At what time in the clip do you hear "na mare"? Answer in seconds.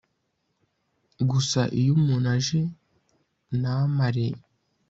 3.61-4.27